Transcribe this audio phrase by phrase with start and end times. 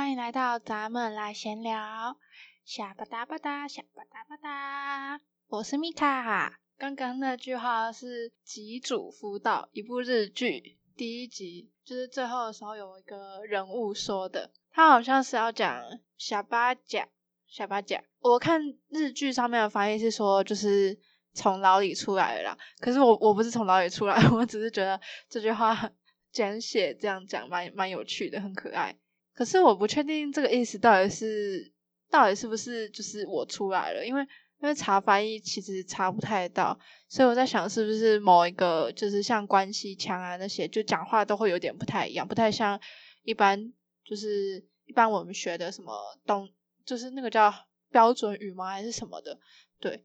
[0.00, 2.16] 欢迎来到咱们来闲聊，
[2.64, 5.20] 下吧嗒吧嗒，下吧嗒吧嗒。
[5.48, 6.58] 我是米卡。
[6.78, 15.84] 刚刚那句话是《吉主夫道》一部日剧第一集，就是最后的时候有一个人物说的，他好像是要讲
[16.16, 17.06] 下巴甲，
[17.46, 18.02] 下巴甲。
[18.20, 18.58] 我看
[18.88, 20.98] 日剧上面的翻译是说，就是
[21.34, 22.56] 从牢里出来了。
[22.78, 25.92] 可是我我不是从牢里出来， 我只是觉得这句话
[26.32, 28.96] 简写这样讲蛮蛮有趣的，很可爱。
[29.40, 31.72] 可是我不确定这个意思到底是
[32.10, 34.20] 到底是不是就是我出来了，因为
[34.60, 42.78] 因为查翻译其实查不太到，所以我在想是不是某一个就是像关系腔啊那些，就讲话都会有点不太一样，不太像
[43.22, 43.72] 一般
[44.04, 45.90] 就是一般我们学的什么
[46.26, 46.46] 东，
[46.84, 47.50] 就是那个叫
[47.90, 49.38] 标准语吗还是什么的？
[49.80, 50.04] 对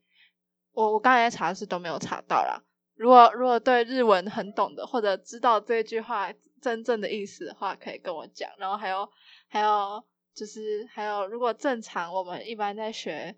[0.72, 2.64] 我我刚才查是都没有查到啦。
[2.96, 6.34] 如果如果对日文很懂的或者知道这句话。
[6.62, 8.50] 真正的意思的话，可以跟我讲。
[8.58, 9.08] 然后还有，
[9.48, 13.38] 还有就是还有，如果正常我们一般在学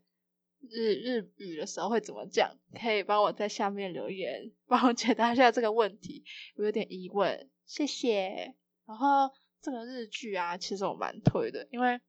[0.70, 2.50] 日日语的时候会怎么讲？
[2.82, 6.24] 可以帮我在下面留言，帮我解答一下这个问题。
[6.56, 8.56] 我有点疑问，谢谢。
[8.88, 9.30] 然后
[9.62, 12.00] 这个日剧啊，其实我蛮推的，因为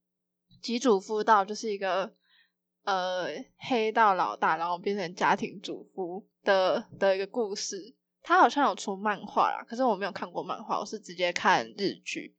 [0.62, 2.15] 吉主夫道就是一个
[2.85, 7.95] 呃黑道老大，然后变成家庭主妇的的一个故事。
[8.23, 12.37] 他好像有出漫画啦，可是我没有看过漫画，我是直接看日剧，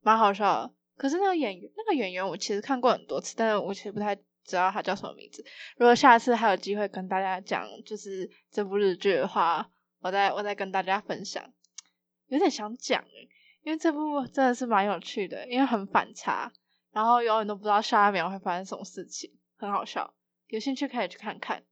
[0.00, 0.74] 蛮好笑的。
[0.96, 5.44] 可是那个演员，那个演员我其实看过很多次，但是我其实不太知道他叫什么名字。
[5.76, 9.70] 如果下次还有机会跟大家讲，就是这部日剧的话，
[10.00, 11.44] 我再我再跟大家分享。
[12.28, 13.28] 有点想讲诶，
[13.62, 16.52] 因为这部真的是蛮有趣的，因为很反差，
[16.92, 20.14] 然后永远都不知道下一秒会发生什么事情，很好笑。
[20.48, 21.64] 有兴趣可以去看看。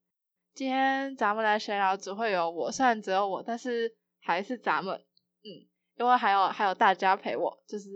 [0.54, 4.94] 今天咱们来闲聊，只会有我，虽然只有我，但是还是咱们，
[5.42, 5.48] 嗯，
[5.96, 7.88] 因为还有还有大家陪我，就是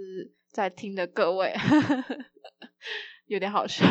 [0.56, 1.54] 在听的各位，
[3.28, 3.84] 有点好笑，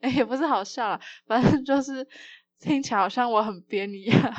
[0.00, 2.08] 哎，也不是好笑了，反正就是
[2.58, 4.34] 听起来好像我很编一样。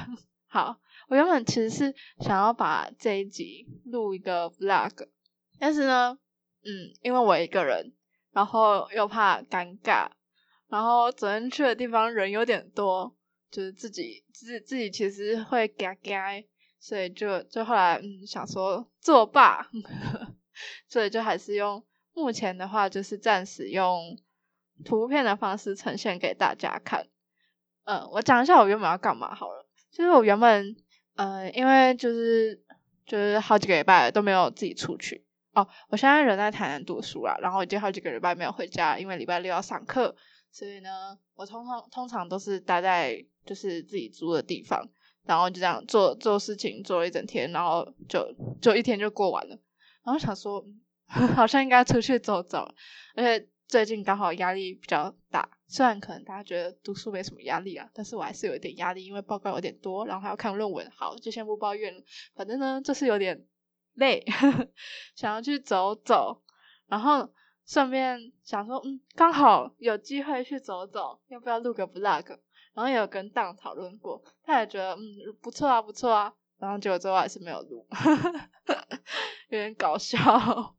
[0.47, 0.75] 好，
[1.07, 5.07] 我原本其实是想要把这一集录一个 vlog，
[5.59, 6.17] 但是呢，
[6.63, 7.93] 嗯，因为我一个人，
[8.31, 10.09] 然后又怕尴尬，
[10.67, 13.15] 然后昨天去的地方人有点多。
[13.51, 16.41] 就是自己自自己其实会嘎嘎，
[16.79, 19.69] 所以就就后来嗯想说作罢，
[20.87, 21.83] 所以就还是用
[22.13, 24.17] 目前的话就是暂时用
[24.85, 27.07] 图片的方式呈现给大家看。
[27.83, 29.67] 嗯，我讲一下我原本要干嘛好了。
[29.91, 30.75] 就是我原本
[31.15, 32.63] 呃因为就是
[33.05, 40.15] 就是好几个礼拜都没有自己出去哦，我现在人在台南读书啦，然后已经好几个礼拜没有回家，因为礼拜六要上课。
[40.49, 44.89] 所以呢，我通常通常都是待在就是自己租的地方，
[45.25, 49.57] 然后就这样做做事情，做了一整天，然后就就一天就过完了。
[50.03, 50.65] 然后想说，
[51.35, 52.67] 好像应该出去走走，
[53.15, 60.89] 而且最近刚好压力比较大，虽然可能大家觉得读书没什么压力啊，但是我还是有一点压力，因为报告有点多，然后还要看论文。
[60.95, 62.01] 好，就先不抱怨了，
[62.35, 63.45] 反正呢就是有点
[63.93, 64.25] 累，
[65.15, 66.41] 想要去走走，
[66.87, 67.33] 然后。
[67.63, 72.27] 顺便想说，嗯，刚好有机会去走走，要不要录个 vlog？
[72.73, 74.99] 然后也有跟档讨论过，他也觉得，嗯，
[75.41, 76.33] 不错啊，不错啊。
[76.57, 77.87] 然后结果最后还是没有录，
[79.49, 80.75] 有点搞笑。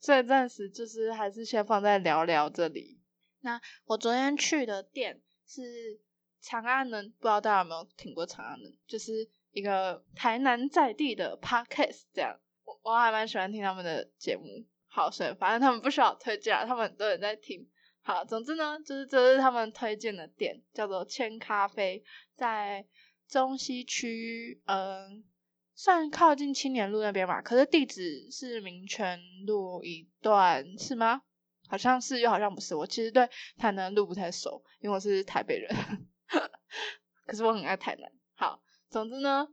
[0.00, 3.00] 所以暂时就是还是先放在聊聊这里。
[3.40, 5.62] 那我昨天去的店是
[6.40, 8.76] 长安人，不知道大家有没有听过长安人？
[8.86, 14.44] 就是一个台南在地的 podcast，这样，我我还蛮喜欢听他们的节目。
[14.88, 17.68] 好，所以反正他们不需要推荐，他们很多人在听。
[18.00, 22.02] 好，总之呢，就是这是他们推荐的店，叫做千咖啡，
[22.34, 22.84] 在
[23.28, 25.24] 中西区，嗯，
[25.82, 27.42] 算靠近青年路那边吧。
[27.42, 31.22] 可是地址是民权路一段，是吗？
[31.66, 32.76] 好像是，又好像不是。
[32.76, 33.28] 我其实对
[33.58, 35.74] 台南路不太熟，因为我是台北人。
[37.26, 38.12] 可是我很爱台南。
[38.36, 39.48] 好，总之呢，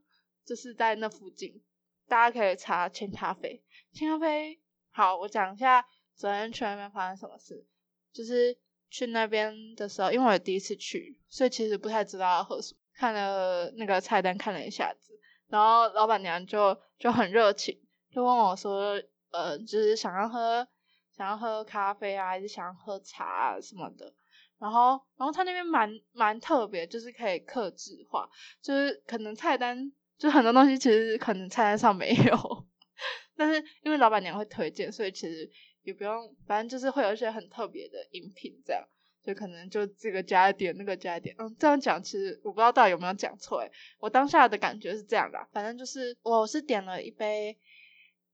[0.45, 1.63] 就是在那附近，
[2.07, 4.61] 大家可以查千咖啡，千咖啡。
[4.91, 5.83] 好，我讲一下
[6.15, 7.65] 昨天去那边发生什么事。
[8.13, 8.55] 就是
[8.91, 12.79] 去那边的时候，因为我第一次去，所以其实不太知道要喝什么。
[12.93, 17.77] 看了那个菜单，看了一下子，然后老板娘就就很热情，
[18.11, 19.01] 就问我说
[19.31, 20.67] ：“呃，就是想要喝
[21.11, 24.13] 想要喝咖啡啊，还是想要喝茶啊什么的？”
[24.59, 28.29] 然后，然后他那边蛮蛮特别，就是可以克制化，
[28.61, 32.67] 就是可能菜单就很多东西其实可能菜单上没有。
[33.37, 35.49] 但是因为老板娘会推荐，所以其实
[35.83, 38.83] 也不用，反正就是会有一些很特别的饮品，这样
[39.23, 41.35] 就可能就这个加一点，那个加一点。
[41.39, 47.57] 嗯，这样讲其实我不知道到底有没有讲错诶，我当下的感觉是这样的，反正就是我是点了一杯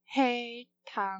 [0.07, 1.19] 黑糖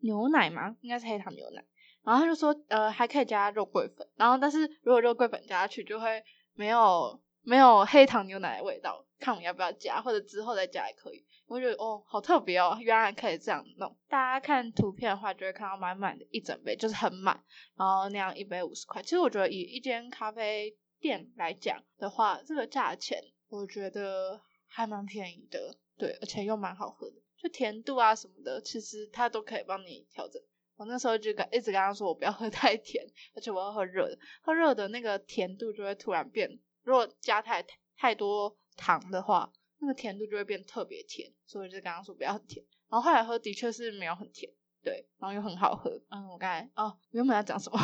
[0.00, 0.76] 牛奶嘛？
[0.80, 1.64] 应该是黑糖牛奶。
[2.04, 4.04] 然后他就说，呃，还可以加肉桂粉。
[4.16, 6.24] 然后但是如果肉桂粉加下去，就会
[6.54, 9.04] 没有没有黑糖牛奶的味道。
[9.18, 11.24] 看我要不要加，或者之后再加也可以。
[11.46, 13.96] 我觉得哦，好特别哦，原来可以这样弄。
[14.08, 17.40] 大家看图片的话，就会看到满满的一整杯，就是很满。
[17.76, 25.76] 然后那样一杯五十块，其实我觉得以一间咖啡店来讲的话，这个价钱我觉得还蛮便宜的。
[25.96, 30.42] 对，而且又蛮好喝的，就甜度啊什么的，其实它都可以帮你调整。
[30.76, 33.06] 我那时候就跟一直跟他说，我不要喝太甜，
[33.36, 36.58] 而且我要喝热的，喝热的那个甜度就会突然变。
[36.82, 37.64] 如果加太
[37.96, 42.64] 太多糖的话，那个甜度就会变特别甜，所以就刚刚说不要很甜。
[42.88, 44.52] 然后后来喝的确是没有很甜，
[44.82, 45.90] 对，然后又很好喝。
[46.10, 47.78] 嗯，我刚才哦，原本要讲什么，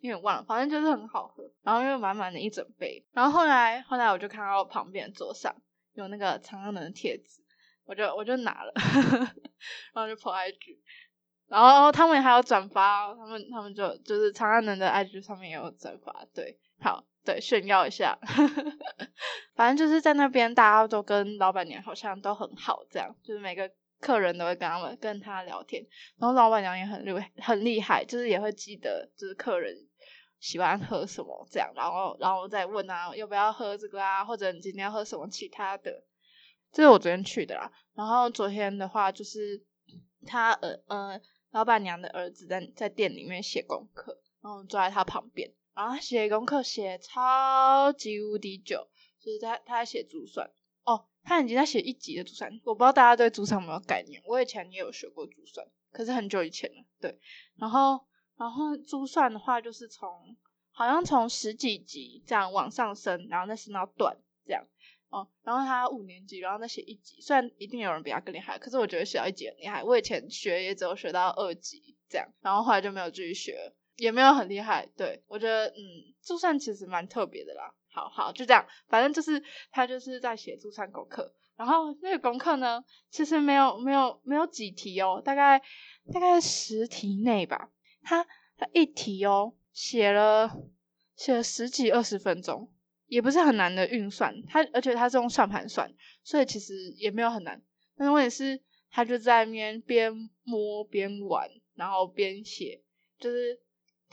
[0.00, 3.06] 有点忘了，反正就是很好喝，然后又满满的一整杯。
[3.12, 5.54] 然后后来后来我就看到旁边桌上。
[5.94, 7.42] 有那个长安能的贴纸，
[7.86, 8.72] 我就我就拿了，
[9.94, 10.76] 然后就 po IG，
[11.46, 18.18] 然后他们还有转发，他们他们就就是长安能的 IG 上面也有转发，对，好，对，炫耀一下，
[19.54, 23.70] 反正就是在那边大家都跟老板娘好像都很好，这样，就是每个
[24.00, 25.84] 客人都会跟他们跟他聊天，
[26.18, 29.74] 然后老板娘也很厉很厉害，就是也会记得就是客人。
[30.38, 34.22] 喜欢喝什么这样，然后然后再问啊，要不要喝这个啊？
[34.22, 36.04] 或者你今天要喝什么其他的？
[36.70, 37.72] 这是我昨天去的啦。
[37.94, 39.64] 然后昨天的话，就是
[40.26, 41.20] 他呃呃，
[41.52, 48.88] 老板娘的儿子在在店里面写功课，然后坐在他旁边，然后写功课写超级无敌久，
[49.20, 50.50] 就是他他在写珠算
[50.84, 52.50] 哦，他已经在写一级的珠算。
[52.64, 54.20] 我不知道大家对珠算有没有概念？
[54.24, 56.84] 我以前也有学过珠算，可是很久以前了。
[57.00, 57.20] 对，
[57.56, 58.00] 然后。
[58.38, 60.36] 然后珠算的话，就是从
[60.70, 64.14] 好像从十几级这样往上升，然后再升到段
[64.44, 64.62] 这样
[65.08, 65.26] 哦。
[65.42, 67.18] 然后他五年级，然后再写一级。
[67.22, 69.82] 虽然一定有人比他更厉害，可是我觉得写到一级很厉害。
[69.82, 74.88] 我以前学也只有学到二级这样，然后后来就没有继续学，也没有很厉害。
[74.96, 77.74] 对我觉得，嗯，珠算其实蛮特别的啦。
[77.88, 81.34] 好好，就这样，反正就是他就是在写珠算功课。
[81.56, 85.58] 然后那个功课呢，其实没有没有没有几题哦，大概
[86.12, 87.70] 大概十题内吧。
[88.02, 88.22] 他
[88.58, 90.50] 他一题哦，写了
[91.14, 92.70] 写了十几二十分钟，
[93.06, 94.42] 也不是很难的运算。
[94.46, 95.90] 他而且他是用算盘算，
[96.22, 97.62] 所以其实也没有很难。
[97.96, 98.60] 但是问题是，
[98.90, 102.82] 他就在那边边摸边玩，然后边写，
[103.18, 103.58] 就是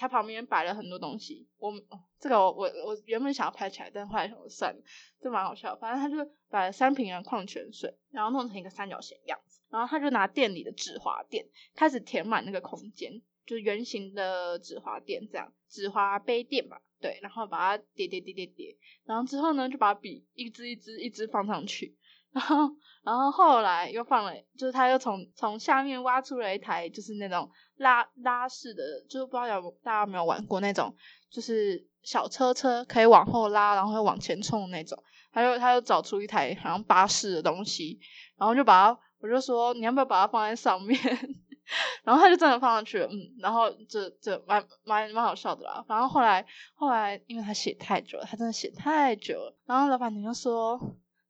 [0.03, 1.47] 他旁边摆了很多东西。
[1.57, 1.71] 我
[2.19, 4.83] 这个我我我原本想要拍起来，但后来想算了，
[5.21, 5.73] 这蛮好笑。
[5.77, 13.21] 反正他就摆了三瓶的矿泉水，然后弄成一个三角形样子，然后他就拿店里的纸滑垫开始填满那个空间。
[13.45, 21.93] 就是圆形的纸滑垫，这样纸滑杯垫吧，对，然后把它叠叠叠叠叠，然后之后呢，就把笔一支一支一支放上去，
[22.33, 22.69] 然后
[23.03, 30.93] 然后后来又放了，就是他又从从下面挖出了一台，就是那种拉拉式的，就是不知道有大家有没有玩过那种，
[31.29, 34.97] 就是小车车可以往后拉，然后会往前冲的那种，
[35.31, 37.99] 他又他又找出一台好像巴士的东西，
[38.37, 40.99] 然后就把它，我就说你要不要把它放在上面？
[42.03, 45.83] 然后他就真的放上去了，嗯，然后这这蛮蛮蛮好笑的啦。
[45.87, 46.45] 然后后来
[46.75, 49.57] 后来，因为他写太久了，他真的写太久了。
[49.65, 50.77] 然后老板娘就说：“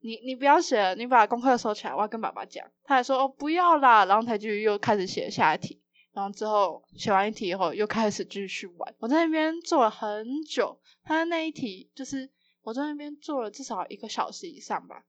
[0.03, 5.81] 你你不要写了，你把功课收起来，我要跟爸爸讲。”他还说：“哦，不要啦。”然后他就又开始写下一题。
[6.11, 8.93] 然后之后写完一题以后，又开始继续玩。
[8.99, 12.29] 我在那边做了很久，他那一题就是
[12.61, 15.05] 我在那边做了至少一个小时以上吧。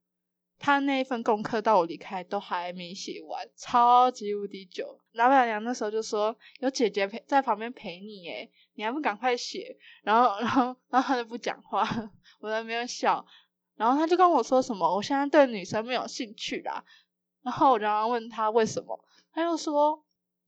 [0.59, 4.99] 他那一份功课到我离开都还没写完，超级无敌久。
[5.13, 11.83] 老板娘那时候就说：“有姐姐陪在旁边陪你，诶，你还不赶快写？”然后，然后，然后他就不讲话，
[12.41, 13.27] 我在那边笑。
[13.77, 16.85] 然后他就跟我说什么：“我现在对女生没有兴趣啦。”
[17.43, 20.05] 然后我刚刚问他为什么，他又说：“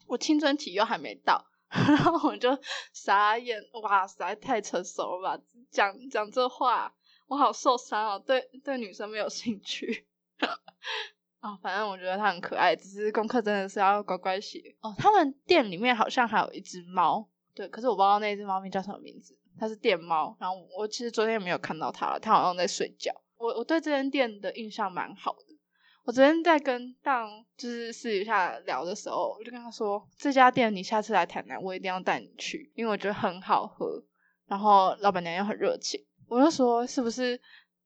[0.06, 1.46] 我青春期又还没到。
[1.68, 2.56] ”然后我就
[2.92, 5.42] 傻眼，哇塞，太成熟了吧？
[5.70, 6.94] 讲讲这话。
[7.28, 10.06] 我好受伤哦，对对，女生没有兴趣
[11.40, 11.58] 啊。
[11.60, 14.94] 反正我觉得她很可爱，只是功课真的是要乖乖写哦。
[14.96, 19.36] 他们店里面好像还有一只猫，对，可是我不知道那只猫咪叫什么名字。
[19.58, 23.12] 它是店猫，然后我其实昨天也没有看到它了，它好像在睡觉。
[23.38, 25.56] 我我对这间店的印象蛮好的。
[26.04, 34.02] 我昨天在跟当就是私底下聊的时候，我就跟他说，这家店你下次来台南，我一定要带你去，因为我觉得很好喝，
[34.46, 36.00] 然后老板娘又很热情。
[36.28, 37.40] 我就说是不是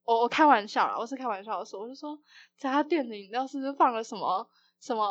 [0.05, 2.19] 我我开玩笑啦，我是开玩笑的说，我就说
[2.59, 4.47] 这家店的饮料是不是放了什么
[4.81, 5.07] 什么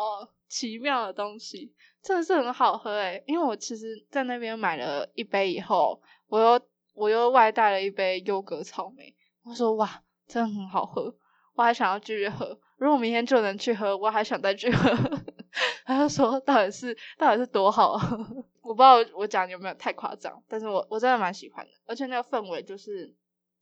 [0.48, 1.74] 奇妙的东西？
[2.04, 6.00] 真的是很好喝诶，因为我其实在那边买了一杯以后，
[6.30, 6.62] 我又
[6.94, 9.14] 我又外带了一杯优格草莓。
[9.44, 11.16] 我说哇，真的很好喝，
[11.56, 12.60] 我还想要继续喝。
[12.78, 14.90] 如果明天就能去喝，我还想再去喝，
[15.84, 17.94] 他就说到底是到底是多好，
[18.62, 23.16] 我不知道我讲有没有太夸张，但是我我真的蛮喜欢的，而且那个氛围就是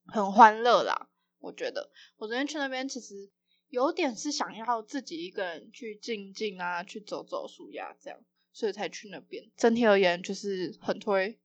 [0.07, 1.09] 很欢乐啦。
[1.39, 3.15] 我觉得我昨天去那边其实
[3.69, 8.19] 有点是想要自己一个人去静静啊，去走走舒压这样，
[8.51, 9.49] 所以才去那边。
[9.55, 11.39] 整体而言就是很推。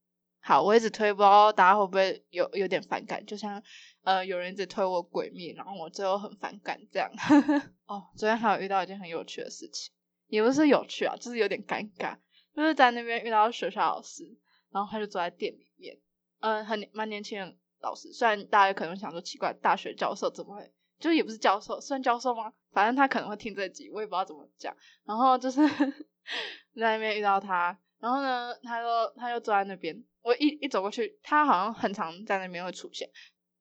[0.45, 3.63] 好，我一直推，不知道大家会不会有有点反感，就像
[4.03, 7.09] 呃有人一直推我鬼灭，然后我最后很反感这样。
[7.87, 9.95] 哦，昨天还有遇到一件很有趣的事情，
[10.27, 12.17] 也不是有趣啊，就是有点尴尬，
[12.57, 14.37] 就是在那边遇到学校老师，
[14.73, 15.97] 然后他就坐在店里面，
[16.41, 22.53] 嗯，很蛮年轻的老师，虽然大家可能想说奇怪，大学教授怎么会，就也不是教授，算教授吗？
[22.73, 24.75] 反正他可能会听这集，我也不知道怎么讲。
[25.05, 25.61] 然后就是
[26.75, 29.97] 在那边遇到他，然后呢，他说他又坐在那边。
[30.23, 33.09] 我一一走过去，他好像很常在那边会出现，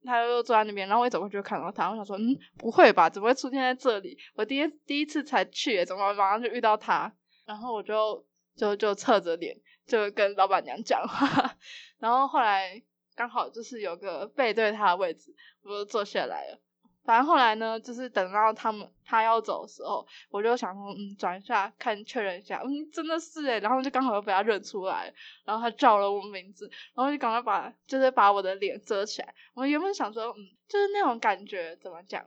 [0.03, 4.17] 他又坐在那边，然后我一走过去就看到他，我想说，嗯，不会吧，怎么会出现在这里？
[4.33, 7.11] 我第一第一次才去，怎么马上就遇到他？
[7.45, 9.55] 然后我就就就侧着脸
[9.85, 11.55] 就跟老板娘讲话，
[11.99, 12.81] 然后后来
[13.15, 15.33] 刚好就是有个背对他的位置，
[15.63, 16.61] 我就坐下来了。
[17.03, 25.11] 反正后来呢，就是等到他们他要走的时候，我就想说，嗯，转一下看确认一下，嗯，真的是诶然后就刚好又被他认出来，
[25.43, 29.33] 然后他叫了我名字，然后就赶快把就是把我的脸遮起来。
[29.55, 32.23] 我原本想说，嗯，就是那种感觉怎么讲？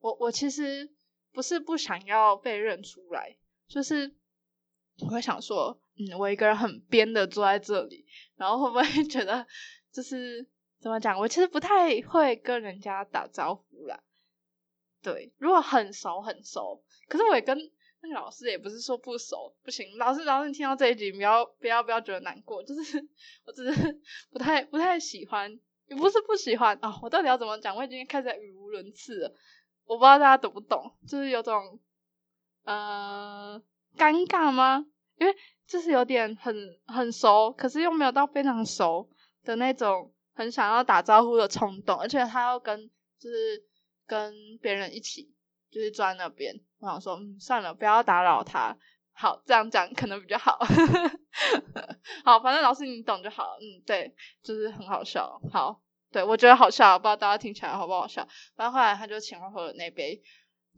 [0.00, 0.88] 我我其实
[1.32, 3.36] 不是不想要被认出来，
[3.68, 4.14] 就是
[5.00, 9.46] 我会想说，嗯，我一个人很编的坐在这里，然后会不会觉得
[9.92, 10.48] 就是
[10.80, 11.18] 怎么讲？
[11.18, 14.00] 我其实不太会跟人家打招呼啦。
[15.04, 17.56] 对，如果很熟很熟，可是我也跟
[18.00, 19.98] 那个老师也不是说不熟，不行。
[19.98, 23.06] 老师，老师，你听到这一集，不要不要不要觉得难过，就是
[23.44, 24.00] 我只是
[24.32, 26.98] 不太不太喜欢，也不是不喜欢啊。
[27.02, 27.76] 我到底要怎么讲？
[27.76, 29.34] 我已经开始语无伦次了，
[29.84, 31.78] 我不知道大家懂不懂，就是有种
[32.64, 33.62] 呃
[33.98, 34.86] 尴尬吗？
[35.18, 36.56] 因为就是有点很
[36.86, 39.06] 很熟，可是又没有到非常熟
[39.44, 43.62] 的那种，很想要打招呼的冲动，而且他要跟就是。
[44.06, 45.34] 跟别人一起
[45.70, 48.76] 就是坐在那边，我想说，嗯，算了，不要打扰他。
[49.16, 50.58] 好，这样讲可能比较好。
[52.24, 53.56] 好，反正老师你懂就好。
[53.60, 55.40] 嗯，对，就是很好笑。
[55.52, 55.80] 好，
[56.10, 58.26] 对我觉得好笑，不知道大家听起来好不好笑。
[58.56, 60.20] 反正后来他就请我喝了那杯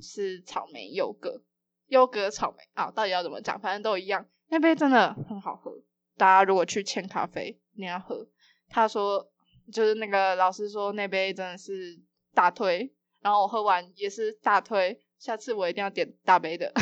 [0.03, 1.43] 是草莓优格，
[1.87, 3.59] 优格草莓啊，到底要怎么讲？
[3.59, 4.27] 反正都一样。
[4.49, 5.73] 那杯真的很好喝，
[6.19, 8.27] 大家如果去千咖啡，你要喝。
[8.69, 9.31] 他说，
[9.73, 11.99] 就是那个老师说那杯真的是
[12.35, 12.93] 大推。
[13.27, 16.73] 然后我喝完也是大推，下次我一定要点大杯的，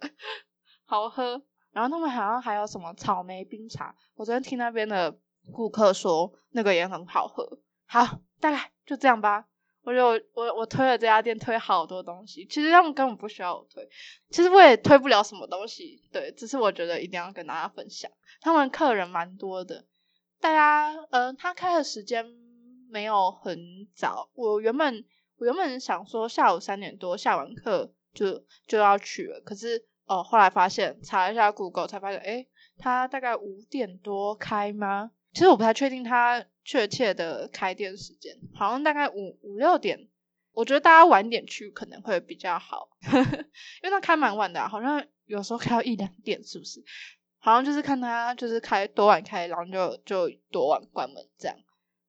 [0.86, 1.42] 好喝。
[1.70, 5.18] 然后他们好像还有什么草莓冰茶，我昨天听那边的
[5.52, 7.58] 顾客说那个也很好喝。
[7.84, 9.44] 好，大概就这样吧。
[9.82, 13.86] 我就我我推了这家店推好多东西，其实他们根本不需要我推，
[14.30, 16.02] 其实我也推不了什么东西。
[16.10, 18.10] 对，只是我觉得一定要跟大家分享。
[18.40, 19.84] 他们客人蛮多的，
[20.40, 22.24] 大家嗯，他开的时间
[22.88, 25.04] 没有很早，我原本。
[25.38, 32.46] 我原本想说下午三点多下完课就就要去了，可是哦，后来发现查一下 Google 才发现，哎，
[32.78, 35.10] 他大概五点多开吗？
[35.32, 40.08] 其实我不太确定他确切的开店时间，好像大概五五六点。
[40.52, 46.82] 我觉得大家晚点去可能会比较好， 因为他开蛮晚的，好像有时候开到一两点，是不是？
[47.38, 51.56] 好像就是看他就是开多晚开，然后就就多晚关门这样。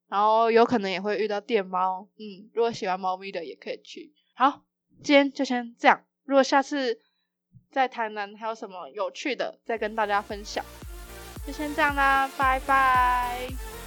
[0.08, 4.12] 然后有可能也会遇到电猫，嗯，如果喜欢猫咪的也可以去。
[4.34, 4.64] 好，
[5.02, 6.04] 今天就先这样。
[6.24, 7.00] 如果下次
[7.70, 10.64] 在台南还有什么有趣的，再跟大家分享。
[11.46, 13.77] 就先这样啦，拜拜。